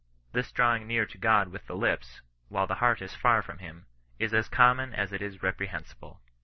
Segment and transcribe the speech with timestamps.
[0.31, 3.85] This drawing near to God with the lips, while the heart is far from him,
[4.17, 6.21] is as common as it is reprehensible.